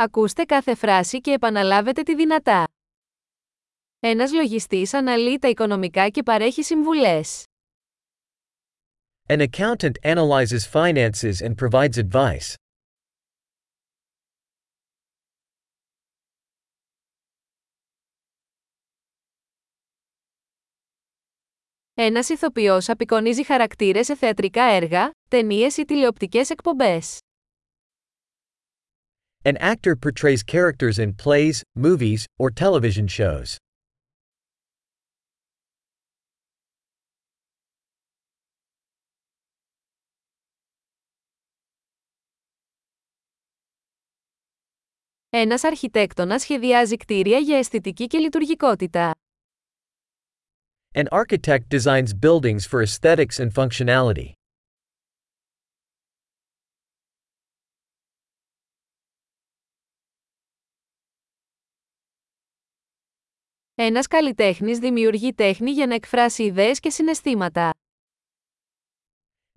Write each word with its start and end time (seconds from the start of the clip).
Ακούστε 0.00 0.44
κάθε 0.44 0.74
φράση 0.74 1.20
και 1.20 1.30
επαναλάβετε 1.30 2.02
τη 2.02 2.14
δυνατά. 2.14 2.64
Ένας 4.00 4.32
λογιστής 4.32 4.94
αναλύει 4.94 5.38
τα 5.38 5.48
οικονομικά 5.48 6.08
και 6.08 6.22
παρέχει 6.22 6.62
συμβουλές. 6.62 7.44
An 9.26 9.46
accountant 9.48 9.92
analyzes 10.02 10.70
finances 10.72 11.32
and 11.40 11.54
provides 11.54 12.08
advice. 12.10 12.54
Ένας 21.94 22.28
ηθοποιός 22.28 22.88
απεικονίζει 22.88 23.44
χαρακτήρες 23.44 24.06
σε 24.06 24.16
θεατρικά 24.16 24.62
έργα, 24.62 25.10
ταινίες 25.28 25.76
ή 25.76 25.84
τηλεοπτικές 25.84 26.50
εκπομπές. 26.50 27.18
An 29.45 29.57
actor 29.57 29.95
portrays 29.95 30.41
characters 30.43 30.97
in 30.99 31.13
plays, 31.13 31.63
movies, 31.75 32.25
or 32.37 32.49
television 32.49 33.07
shows. 33.07 33.57
Ένας 45.35 45.63
αρχιτέκτονας 45.63 46.41
σχεδιάζει 46.41 46.97
κτίρια 46.97 47.37
για 47.37 47.57
αισθητική 47.57 48.07
και 48.07 48.17
λειτουργικότητα. 48.17 49.11
An 50.93 51.05
architect 51.11 51.69
designs 51.69 52.13
buildings 52.13 52.65
for 52.69 52.81
aesthetics 52.81 53.39
and 53.39 53.51
functionality. 53.53 54.31
Ένας 63.80 64.06
καλλιτέχνης 64.06 64.78
δημιουργεί 64.78 65.34
τέχνη 65.34 65.70
για 65.70 65.86
να 65.86 65.94
εκφράσει 65.94 66.42
ιδέες 66.42 66.80
και 66.80 66.90
συναισθήματα. 66.90 67.70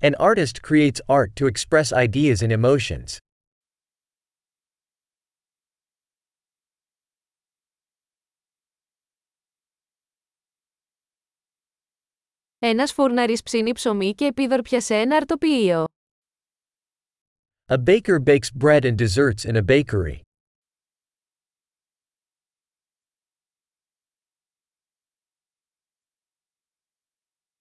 An 0.02 0.11
artist 0.11 0.61
creates 0.69 1.00
art 1.08 1.33
to 1.39 1.45
express 1.52 1.91
ideas 1.91 2.36
and 2.36 2.52
emotions. 2.61 3.17
Ένας 12.59 12.94
φούρναρης 12.94 13.44
ψήνει 13.44 13.72
ψωμί 13.72 14.13
και 14.13 14.25
επίδορπια 14.25 14.81
σε 14.81 14.95
ένα 14.95 15.16
αρτοποιείο. 15.16 15.85
A 17.66 17.78
baker 17.78 18.19
bakes 18.25 18.52
bread 18.63 18.83
and 18.83 18.95
desserts 18.95 19.45
in 19.45 19.56
a 19.56 19.63
bakery. 19.66 20.22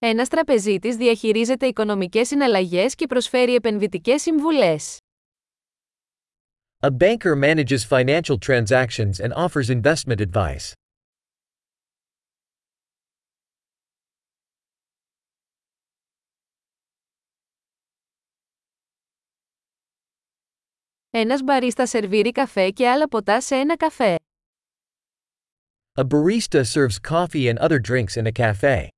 Ένας 0.03 0.29
τραπεζίτης 0.29 0.97
διαχειρίζεται 0.97 1.67
οικονομικές 1.67 2.29
συναλλαγές 2.29 2.95
και 2.95 3.07
προσφέρει 3.07 3.55
επενδυτικές 3.55 4.23
συμβουλές. 4.23 4.99
A 6.81 6.89
banker 6.91 7.35
manages 7.43 7.85
financial 7.89 8.37
transactions 8.47 9.13
and 9.21 9.33
offers 9.33 9.81
investment 9.81 10.21
advice. 10.33 10.73
Ένας 21.11 21.43
μπαρίστα 21.43 21.87
σερβίρει 21.87 22.33
καφέ 22.33 22.71
και 22.71 22.89
άλλα 22.89 23.09
ποτά 23.09 23.41
σε 23.41 23.57
ένα 23.57 23.77
καφέ. 23.77 24.17
A 25.95 26.03
barista 26.03 26.65
serves 26.65 27.01
coffee 27.11 27.49
and 27.49 27.59
other 27.59 27.79
drinks 27.79 28.17
in 28.17 28.27
a 28.27 28.33
cafe. 28.33 28.89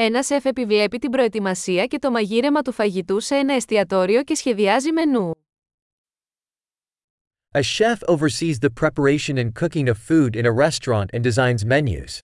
Ένα 0.00 0.22
σεφ 0.22 0.44
επιβλέπει 0.44 0.98
την 0.98 1.10
προετοιμασία 1.10 1.86
και 1.86 1.98
το 1.98 2.10
μαγείρεμα 2.10 2.62
του 2.62 2.72
φαγητού 2.72 3.20
σε 3.20 3.34
ένα 3.34 3.54
εστιατόριο 3.54 4.22
και 4.22 4.34
σχεδιάζει 4.34 4.92
μενού. 4.92 5.30
A 7.54 7.60
chef 7.60 7.96
oversees 8.06 8.58
the 8.60 8.70
preparation 8.80 9.36
and 9.38 9.52
cooking 9.54 9.88
of 9.88 9.98
food 10.08 10.36
in 10.36 10.44
a 10.44 10.52
restaurant 10.52 11.06
and 11.12 11.22
designs 11.22 11.64
menus. 11.64 12.18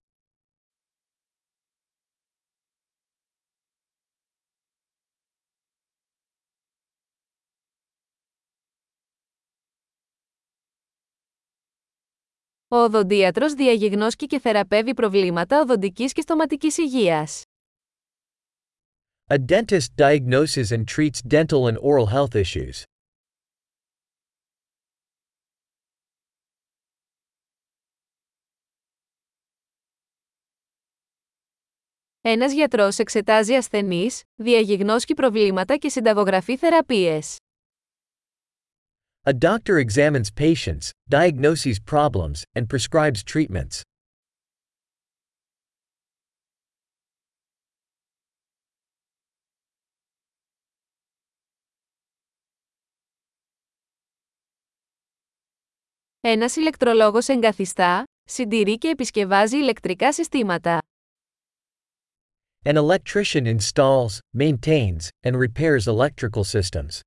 Ο 12.69 12.77
οδοντίατρος 12.77 13.55
διαγιγνώσκει 13.55 14.27
και 14.27 14.39
θεραπεύει 14.39 14.95
προβλήματα 14.95 15.61
οδοντικής 15.61 16.13
και 16.13 16.21
στοματικής 16.21 16.79
υγείας. 16.79 17.45
A 19.34 19.38
dentist 19.38 19.96
diagnoses 19.96 20.72
and 20.72 20.88
treats 20.88 21.22
dental 21.22 21.68
and 21.68 21.78
oral 21.78 22.08
health 22.08 22.36
issues. 22.36 22.84
Ένας 32.22 32.54
γιατρός 32.54 32.98
εξετάζει 32.98 33.54
ασθενείς, 33.54 34.24
διαγιγνώσκει 34.36 35.14
προβλήματα 35.14 35.78
και 35.78 35.90
συνταγογραφεί 35.90 36.58
θεραπείες. 36.58 37.38
A 39.24 39.32
doctor 39.34 39.86
examines 39.86 40.30
patients, 40.36 40.92
diagnoses 41.10 41.76
problems, 41.92 42.44
and 42.56 42.68
prescribes 42.68 43.24
treatments. 43.34 43.82
Ένας 56.27 56.57
ηλεκτρολόγος 56.57 57.29
εγκαθιστά, 57.29 58.05
συντηρεί 58.25 58.79
και 58.79 58.89
επισκευάζει 58.89 59.57
ηλεκτρικά 59.57 60.13
συστήματα. 60.13 60.79
An 62.65 62.75
electrician 62.75 63.57
installs, 63.57 64.19
maintains, 64.39 65.09
and 65.27 65.37
repairs 65.37 65.87
electrical 65.87 66.43
systems. 66.53 67.01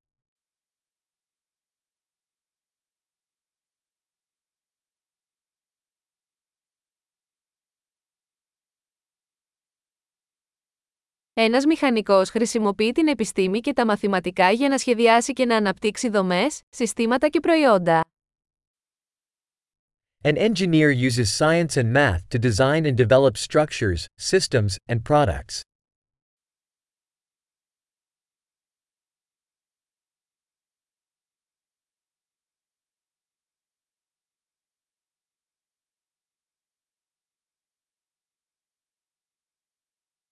Ένας 11.34 11.66
μηχανικός 11.66 12.30
χρησιμοποιεί 12.30 12.92
την 12.92 13.08
επιστήμη 13.08 13.60
και 13.60 13.74
τα 13.74 13.86
μαθηματικά 13.86 14.52
για 14.52 14.70
να 14.70 14.78
σχεδιάσει 14.78 15.34
και 15.34 15.46
να 15.46 15.56
αναπτύξει 15.56 16.10
δομές, 16.10 16.62
συστήματα 16.70 17.28
και 17.30 17.40
προϊόντα. 17.40 18.02
An 20.30 20.36
engineer 20.36 20.92
uses 20.92 21.28
science 21.32 21.78
and 21.78 21.90
math 21.94 22.24
to 22.32 22.38
design 22.38 22.86
and 22.86 22.98
develop 22.98 23.38
structures, 23.38 24.02
systems, 24.18 24.76
and 24.90 25.00
products. 25.06 25.62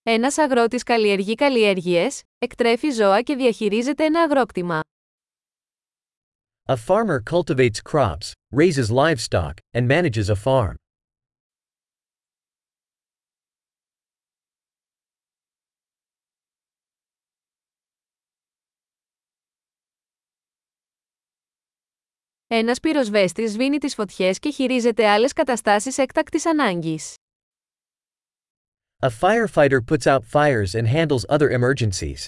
Ένας 0.03 0.37
αγρότης 0.37 0.83
καλλιεργεί 0.83 1.35
καλλιέργειες, 1.35 2.21
εκτρέφει 2.37 2.89
ζώα 2.89 3.21
και 3.21 3.35
διαχειρίζεται 3.35 4.05
ένα 4.05 4.21
αγρόκτημα. 4.21 4.79
A 6.68 6.76
farmer 6.76 7.20
cultivates 7.20 7.80
crops, 7.80 8.32
raises 8.52 8.90
livestock, 8.90 9.60
and 9.74 9.88
manages 9.88 10.28
a 10.30 10.36
farm. 10.36 10.76
Ένας 22.52 22.80
πυροσβέστης 22.80 23.52
σβήνει 23.52 23.78
τις 23.78 23.94
φωτιές 23.94 24.38
και 24.38 24.50
χειρίζεται 24.50 25.08
άλλες 25.08 25.32
καταστάσεις 25.32 25.98
έκτακτης 25.98 26.46
ανάγκης. 26.46 27.14
A 29.02 29.08
firefighter 29.20 29.80
puts 29.80 30.06
out 30.06 30.24
fires 30.24 30.74
and 30.74 30.86
handles 30.86 31.24
other 31.28 31.50
emergencies. 31.50 32.26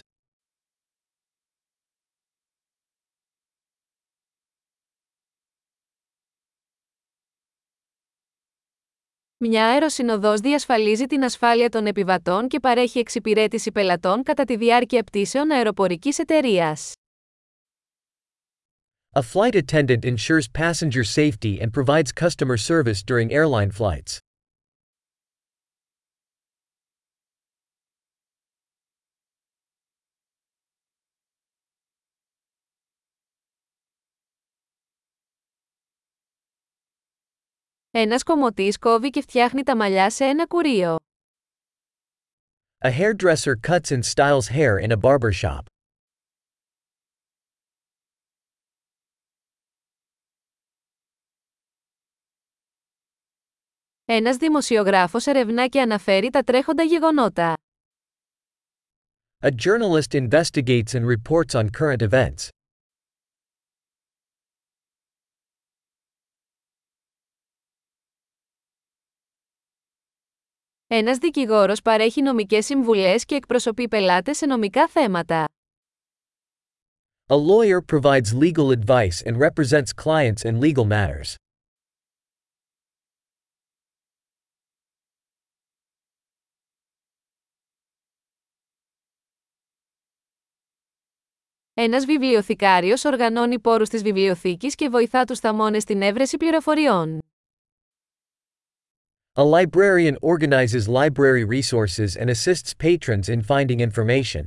Μια 9.39 9.65
αεροσυνοδός 9.65 10.39
διασφαλίζει 10.39 11.05
την 11.05 11.23
ασφάλεια 11.23 11.69
των 11.69 11.85
επιβατών 11.85 12.47
και 12.47 12.59
παρέχει 12.59 12.99
εξυπηρέτηση 12.99 13.71
πελατών 13.71 14.23
κατά 14.23 14.43
τη 14.43 14.57
διάρκεια 14.57 15.03
πτήσεων 15.03 15.51
αεροπορικής 15.51 16.19
εταιρείας. 16.19 16.93
A 19.15 19.21
flight 19.21 19.55
attendant 19.55 20.05
ensures 20.05 20.47
passenger 20.59 21.03
safety 21.03 21.59
and 21.61 21.71
provides 21.71 22.11
customer 22.11 22.57
service 22.57 23.01
during 23.03 23.31
airline 23.31 23.71
flights. 23.71 24.26
Ένας 37.99 38.23
κομμωτής 38.23 38.77
κόβει 38.77 39.09
και 39.09 39.21
φτιάχνει 39.21 39.63
τα 39.63 39.75
μαλλιά 39.75 40.09
σε 40.09 40.25
ένα 40.25 40.47
κουρείο. 40.47 40.95
A 42.83 42.91
hairdresser 42.91 43.53
cuts 43.67 43.91
and 43.91 44.03
styles 44.03 44.47
hair 44.47 44.77
in 44.87 44.91
a 44.91 44.99
barber 45.01 45.31
shop. 45.41 45.59
Ένας 54.05 54.37
δημοσιογράφος 54.37 55.25
ερευνά 55.25 55.67
και 55.67 55.81
αναφέρει 55.81 56.29
τα 56.29 56.43
τρέχοντα 56.43 56.83
γεγονότα. 56.83 57.53
A 59.43 59.49
journalist 59.49 60.27
investigates 60.27 60.93
and 60.93 61.05
reports 61.05 61.55
on 61.55 61.69
current 61.79 62.01
events. 62.09 62.56
Ένας 70.89 71.17
δικηγόρος 71.17 71.81
παρέχει 71.81 72.21
νομικές 72.21 72.65
συμβουλές 72.65 73.25
και 73.25 73.35
εκπροσωπεί 73.35 73.87
πελάτες 73.87 74.37
σε 74.37 74.45
νομικά 74.45 74.87
θέματα. 74.87 75.45
A 77.27 77.35
lawyer 77.35 77.81
provides 77.95 78.33
legal 78.33 78.71
advice 78.71 79.21
and 79.25 79.37
represents 79.37 79.91
clients 80.03 80.45
in 80.45 80.59
legal 80.59 80.85
matters. 80.87 81.35
Ένας 91.73 92.05
βιβλιοθηκάριος 92.05 93.05
οργανώνει 93.05 93.59
πόρους 93.59 93.89
της 93.89 94.01
βιβλιοθήκης 94.03 94.75
και 94.75 94.89
βοηθά 94.89 95.25
τους 95.25 95.39
θαμώνες 95.39 95.81
στην 95.81 96.01
έβρεση 96.01 96.37
πληροφοριών. 96.37 97.19
A 99.36 99.44
librarian 99.44 100.18
organizes 100.20 100.88
library 100.88 101.44
resources 101.44 102.16
and 102.16 102.28
assists 102.28 102.74
patrons 102.74 103.30
in 103.30 103.40
finding 103.42 103.80
information. 103.80 104.46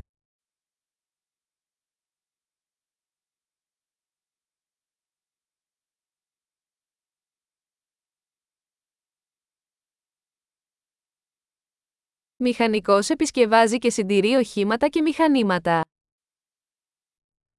Μηχανικός 12.38 13.10
επισκευάζει 13.10 13.78
και 13.78 13.90
συντηρεί 13.90 14.36
οχήματα 14.36 14.88
και 14.88 15.02
μηχανήματα. 15.02 15.82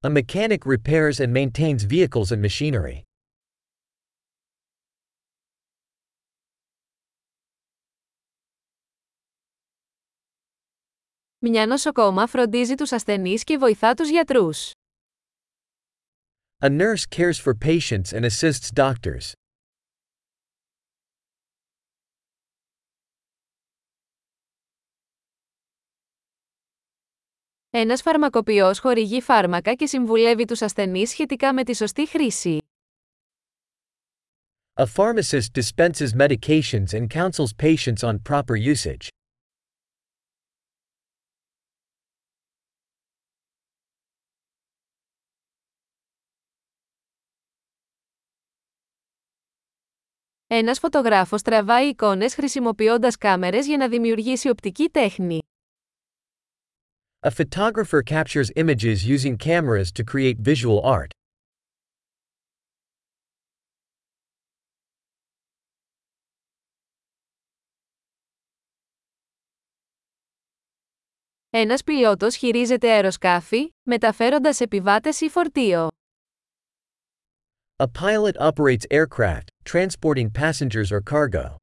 A 0.01 0.09
mechanic 0.09 0.59
repairs 0.65 1.19
and 1.19 1.33
maintains 1.33 1.83
vehicles 1.83 2.31
and 2.31 2.41
machinery. 2.41 3.03
Μια 11.44 11.66
νοσοκόμα 11.66 12.26
φροντίζει 12.26 12.74
τους 12.74 12.92
ασθενείς 12.92 13.44
και 13.44 13.56
βοηθά 13.56 13.94
τους 13.94 14.08
γιατρούς. 14.08 14.70
A 16.58 16.68
nurse 16.68 17.04
cares 17.16 17.38
for 17.44 17.52
patients 17.64 18.12
and 18.12 18.24
assists 18.24 18.68
doctors. 18.74 19.32
Ένας 27.70 28.02
φαρμακοποιός 28.02 28.78
χορηγεί 28.78 29.20
φάρμακα 29.20 29.74
και 29.74 29.86
συμβουλεύει 29.86 30.44
τους 30.44 30.62
ασθενείς 30.62 31.10
σχετικά 31.10 31.54
με 31.54 31.64
τη 31.64 31.76
σωστή 31.76 32.06
χρήση. 32.06 32.58
A 34.74 34.84
pharmacist 34.96 35.52
dispenses 35.54 36.12
medications 36.18 36.92
and 36.92 37.06
counsels 37.10 37.52
patients 37.62 38.02
on 38.02 38.18
proper 38.30 38.56
usage. 38.56 39.11
Ένας 50.54 50.78
φωτογράφος 50.78 51.42
τραβάει 51.42 51.88
εικόνες 51.88 52.34
χρησιμοποιώντας 52.34 53.16
κάμερες 53.16 53.66
για 53.66 53.76
να 53.76 53.88
δημιουργήσει 53.88 54.48
οπτική 54.48 54.88
τέχνη. 54.88 55.38
A 57.20 57.30
photographer 57.30 58.02
captures 58.10 58.46
images 58.54 58.96
using 59.06 59.36
cameras 59.36 59.86
to 59.92 60.04
create 60.12 60.34
visual 60.44 60.80
art. 60.84 61.06
Ένας 71.50 71.82
πιλότος 71.82 72.36
χειρίζεται 72.36 72.92
αεροσκάφη, 72.92 73.72
μεταφέροντας 73.82 74.60
επιβάτες 74.60 75.20
ή 75.20 75.28
φορτίο. 75.28 75.88
A 77.76 77.86
pilot 78.00 78.36
operates 78.50 78.86
aircraft, 78.90 79.46
transporting 79.63 80.29
passengers 80.31 80.91
or 80.91 81.01
cargo. 81.01 81.55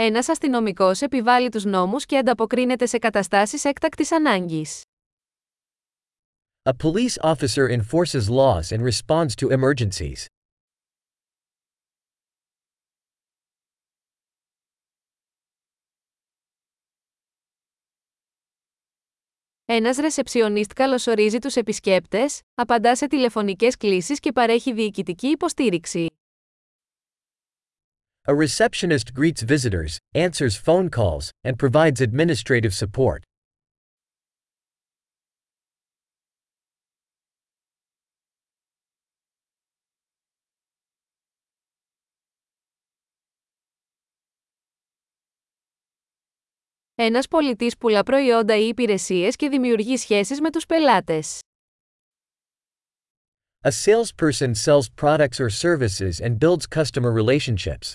Ένας 0.00 0.28
αστυνομικός 0.28 1.00
επιβάλλει 1.00 1.48
τους 1.48 1.64
νόμους 1.64 2.06
και 2.06 2.18
ανταποκρίνεται 2.18 2.86
σε 2.86 2.98
καταστάσεις 2.98 3.64
έκτακτης 3.64 4.12
ανάγκης. 4.12 4.82
A 6.62 6.72
police 6.82 7.34
officer 7.34 7.68
enforces 7.78 8.28
laws 8.28 8.72
and 8.72 8.82
responds 8.82 9.34
to 9.34 9.50
emergencies. 9.50 10.31
Ένας 19.65 19.97
ρεσεψιονίστ 19.97 20.73
καλωσορίζει 20.73 21.37
τους 21.37 21.55
επισκέπτες, 21.55 22.41
απαντά 22.55 22.95
σε 22.95 23.07
τηλεφωνικές 23.07 23.77
κλήσεις 23.77 24.19
και 24.19 24.31
παρέχει 24.31 24.73
διοικητική 24.73 25.27
υποστήριξη. 25.27 26.07
A 28.27 28.33
receptionist 28.33 29.11
greets 29.19 29.43
visitors, 29.47 29.97
answers 30.15 30.55
phone 30.65 30.89
calls, 30.89 31.29
and 31.47 31.55
provides 31.57 32.01
administrative 32.01 32.73
support. 32.73 33.19
Ένας 46.95 47.27
πολιτής 47.27 47.77
πουλά 47.77 48.03
προϊόντα 48.03 48.57
ή 48.57 48.67
υπηρεσίες 48.67 49.35
και 49.35 49.49
δημιουργεί 49.49 49.97
σχέσεις 49.97 50.41
με 50.41 50.51
τους 50.51 50.65
πελάτες. 50.65 51.39
A 53.61 53.69
salesperson 53.69 54.51
sells 54.65 54.85
products 55.01 55.39
or 55.39 55.49
services 55.61 56.19
and 56.21 56.37
builds 56.39 56.67
customer 56.75 57.13
relationships. 57.13 57.93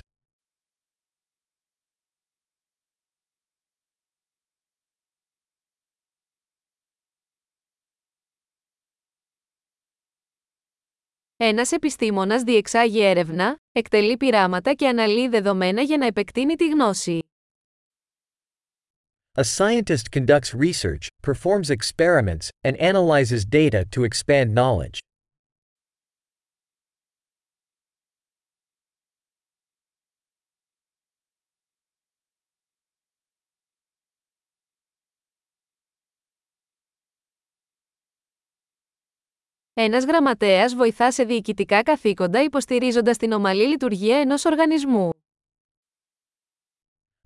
Ένας 11.36 11.72
επιστήμονας 11.72 12.42
διεξάγει 12.42 13.02
έρευνα, 13.02 13.58
εκτελεί 13.72 14.16
πειράματα 14.16 14.74
και 14.74 14.88
αναλύει 14.88 15.28
δεδομένα 15.28 15.82
για 15.82 15.96
να 15.96 16.06
επεκτείνει 16.06 16.56
τη 16.56 16.68
γνώση. 16.68 17.18
A 19.38 19.44
scientist 19.44 20.10
conducts 20.10 20.52
research, 20.52 21.04
performs 21.22 21.70
experiments, 21.70 22.50
and 22.64 22.76
analyzes 22.90 23.44
data 23.44 23.84
to 23.92 24.02
expand 24.02 24.52
knowledge. 24.52 24.98
Ένας 39.74 40.04
γραμματέας 40.04 40.74
βοηθά 40.74 41.12
σε 41.12 41.24
διοικητικά 41.24 41.82
καθήκοντα 41.82 42.42
υποστηρίζοντας 42.42 43.16
την 43.16 43.32
ομαλή 43.32 43.66
λειτουργία 43.66 44.18
ενός 44.18 44.44
οργανισμού. 44.44 45.10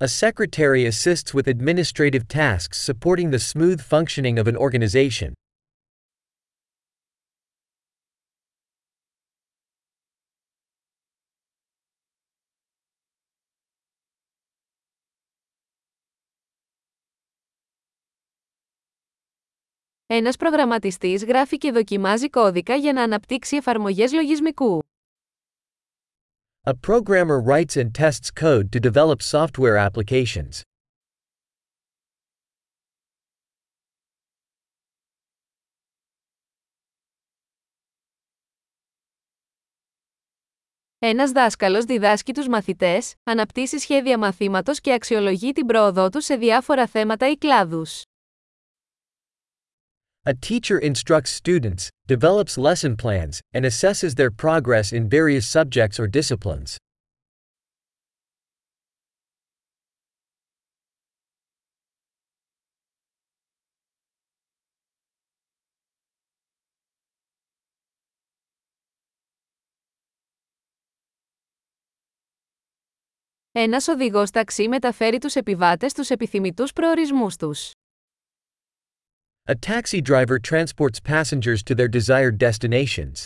A 0.02 0.08
secretary 0.08 0.84
assists 0.84 1.32
with 1.32 1.46
administrative 1.46 2.26
tasks 2.26 2.76
supporting 2.80 3.30
the 3.30 3.38
smooth 3.38 3.80
functioning 3.80 4.36
of 4.36 4.48
an 4.48 4.56
organization. 4.56 5.32
Ένας 20.06 20.36
προγραμματιστής 20.36 21.24
γράφει 21.24 21.58
και 21.58 21.72
δοκιμάζει 21.72 22.30
κώδικα 22.30 22.74
για 22.74 22.92
να 22.92 23.02
αναπτύξει 23.02 23.56
εφαρμογές 23.56 24.12
λογισμικού. 24.12 24.82
A 26.64 26.74
programmer 26.74 27.40
writes 27.40 27.76
and 27.76 27.92
tests 27.92 28.30
code 28.30 28.70
to 28.70 28.78
develop 28.78 29.20
software 29.20 29.76
applications. 29.76 30.60
Ένας 40.98 41.30
δάσκαλος 41.30 41.84
διδάσκει 41.84 42.32
τους 42.32 42.48
μαθητές, 42.48 43.14
αναπτύσσει 43.22 43.78
σχέδια 43.78 44.18
μαθήματος 44.18 44.80
και 44.80 44.92
αξιολογεί 44.92 45.52
την 45.52 45.66
πρόοδό 45.66 46.08
τους 46.08 46.24
σε 46.24 46.36
διάφορα 46.36 46.86
θέματα 46.86 47.30
ή 47.30 47.36
κλάδους. 47.36 48.02
A 50.24 50.34
teacher 50.34 50.78
instructs 50.78 51.32
students, 51.32 51.90
develops 52.06 52.56
lesson 52.56 52.96
plans, 52.96 53.40
and 53.52 53.64
assesses 53.64 54.14
their 54.14 54.30
progress 54.30 54.92
in 54.92 55.08
various 55.08 55.46
subjects 55.48 55.98
or 55.98 56.06
disciplines. 56.06 56.76
Ένας 73.52 73.88
οδηγός 73.88 74.30
ταξί 74.30 74.68
μεταφέρει 74.68 75.18
τους 75.18 75.34
επιβάτες 75.34 75.90
στους 75.90 76.10
επιθυμητούς 76.10 76.72
προορισμούς 76.72 77.36
τους. 77.36 77.72
A 79.49 79.55
taxi 79.55 80.01
driver 80.01 80.39
transports 80.39 80.99
passengers 80.99 81.63
to 81.63 81.73
their 81.75 81.87
desired 81.87 82.37
destinations. 82.37 83.25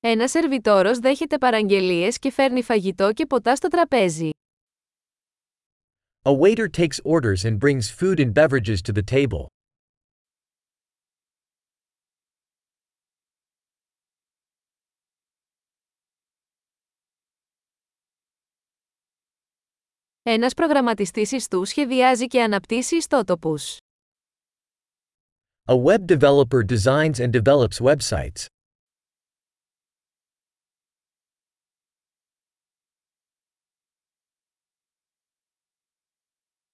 Ένας 0.00 0.30
σερβιτόρος 0.30 0.98
δέχεται 0.98 1.38
παραγγελίες 1.38 2.18
και 2.18 2.30
φέρνει 2.30 2.62
φαγητό 2.62 3.12
και 3.12 3.26
ποτά 3.26 3.56
στο 3.56 3.68
τραπέζι. 3.68 4.30
A 6.22 6.32
waiter 6.32 6.68
takes 6.68 7.00
orders 7.04 7.44
and 7.44 7.58
brings 7.58 7.90
food 8.00 8.20
and 8.20 8.32
beverages 8.34 8.80
to 8.82 8.92
the 8.92 9.02
table. 9.02 9.46
Ένας 20.29 20.53
προγραμματιστής 20.53 21.31
ιστού 21.31 21.65
σχεδιάζει 21.65 22.27
και 22.27 22.43
αναπτύσσει 22.43 22.95
ιστότοπους. 22.95 23.77
A 25.65 25.73
web 25.73 26.05
developer 26.05 26.65
designs 26.65 27.13
and 27.19 27.41
develops 27.41 27.77
websites. 27.81 28.45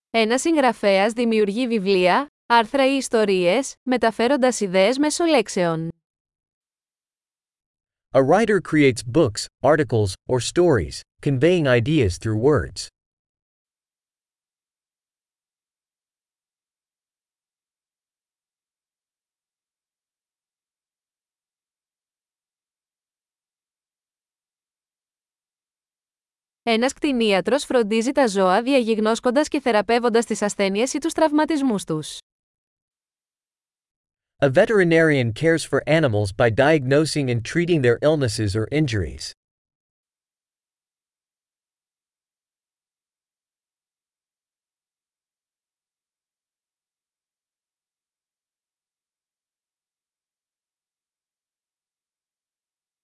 Ένας 0.09 0.41
συγγραφέας 0.41 1.13
δημιουργεί 1.13 1.67
βιβλία, 1.67 2.27
άρθρα 2.45 2.93
ή 2.93 2.95
ιστορίες, 2.95 3.75
μεταφέροντας 3.83 4.59
ιδέες 4.59 4.97
μέσω 4.97 5.23
λέξεων. 5.23 5.89
A 8.11 8.19
writer 8.19 8.59
creates 8.71 9.03
books, 9.11 9.45
articles, 9.61 10.13
or 10.29 10.39
stories, 10.39 11.01
conveying 11.21 11.67
ideas 11.67 12.17
through 12.17 12.41
words. 12.51 12.87
Ένας 26.65 26.93
κτηνίατρος 26.93 27.63
φροντίζει 27.63 28.11
τα 28.11 28.27
ζώα 28.27 28.61
διαγιγνώσκοντας 28.61 29.47
και 29.47 29.59
θεραπεύοντας 29.59 30.25
τις 30.25 30.41
ασθένειες 30.41 30.93
ή 30.93 30.97
τους 30.97 31.13
τραυματισμούς 31.13 31.83
τους. 31.83 32.17
A 34.37 34.49
veterinarian 34.49 35.31
cares 35.41 35.63
for 35.63 35.79
animals 35.85 36.31
by 36.37 36.49
diagnosing 36.49 37.29
and 37.29 37.41
treating 37.53 37.81
their 37.81 37.97
illnesses 38.01 38.55
or 38.55 38.65
injuries. 38.81 39.31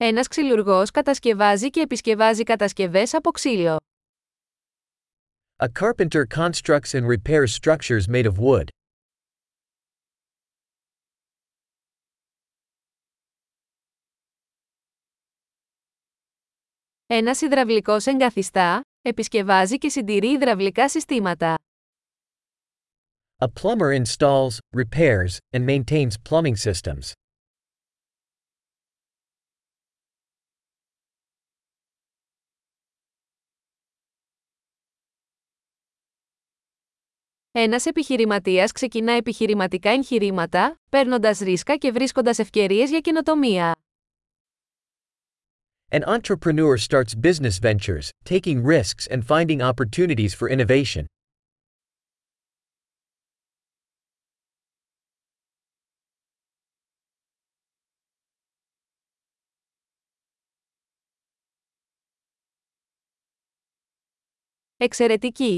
Ένας 0.01 0.27
ξυλουργός 0.27 0.91
κατασκευάζει 0.91 1.69
και 1.69 1.79
επισκευάζει 1.81 2.43
κατασκευές 2.43 3.13
από 3.13 3.31
ξύλο. 3.31 3.77
A 5.55 5.67
carpenter 5.79 6.23
constructs 6.35 6.91
and 6.93 7.05
repairs 7.05 7.59
structures 7.61 8.07
made 8.07 8.25
of 8.25 8.33
wood. 8.39 8.63
Ένας 17.07 17.41
υδραυλικός 17.41 18.05
εγκαθιστά, 18.05 18.81
επισκευάζει 19.01 19.77
και 19.77 19.89
συντηρεί 19.89 20.31
υδραυλικά 20.31 20.89
συστήματα. 20.89 21.57
A 23.37 23.47
plumber 23.61 24.01
installs, 24.03 24.57
repairs, 24.77 25.37
and 25.55 25.65
maintains 25.65 26.13
plumbing 26.29 26.55
systems. 26.55 27.11
Ένας 37.61 37.85
επιχειρηματίας 37.85 38.71
ξεκινά 38.71 39.11
επιχειρηματικά 39.11 39.89
εγχειρήματα, 39.89 40.79
παίρνοντας 40.89 41.39
ρίσκα 41.39 41.75
και 41.75 41.91
βρίσκοντας 41.91 42.39
ευκαιρίες 42.39 42.89
για 42.89 42.99
καινοτομία. 42.99 43.75
An 45.91 45.99
entrepreneur 45.99 46.77
starts 46.89 47.13
business 47.27 47.59
ventures, 47.61 48.09
taking 48.29 48.63
risks 48.65 49.07
and 49.11 49.21
finding 49.27 49.61
opportunities 49.61 50.33
for 50.39 50.57
innovation. 50.57 51.03
Εξαιρετική! 64.77 65.57